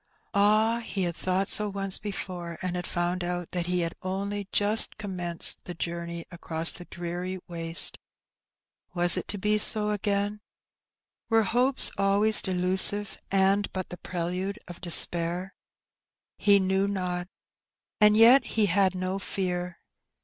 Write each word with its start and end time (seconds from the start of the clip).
Ah! 0.33 0.79
he 0.79 1.03
had 1.03 1.15
thought 1.15 1.47
so 1.47 1.69
once 1.69 1.99
before^ 1.99 2.57
and 2.63 2.75
had 2.75 2.87
found 2.87 3.23
out 3.23 3.51
that 3.51 3.67
he 3.67 3.81
had 3.81 3.93
only 4.01 4.47
just 4.51 4.97
commenced 4.97 5.63
the 5.65 5.75
journey 5.75 6.25
across 6.31 6.71
the 6.71 6.85
dreary 6.85 7.37
waste. 7.47 7.99
Was 8.95 9.15
it 9.15 9.27
to 9.27 9.37
be 9.37 9.59
so 9.59 9.91
again? 9.91 10.41
Would 11.29 11.43
this 11.43 11.51
glorious 11.51 11.53
morning 11.53 11.53
close 11.53 11.83
in 11.83 11.99
darkness? 11.99 11.99
Were 11.99 12.01
hopes 12.01 12.01
always 12.01 12.41
delusive, 13.11 13.17
and 13.29 13.73
but 13.73 13.89
the 13.89 13.97
pre 13.97 14.23
lude 14.23 14.59
of 14.67 14.81
despair? 14.81 15.53
He 16.39 16.57
knew 16.57 16.87
not; 16.87 17.27
and 17.99 18.17
yet 18.17 18.43
he 18.57 18.65
had 18.65 18.95
no 18.95 19.19
fear. 19.19 19.77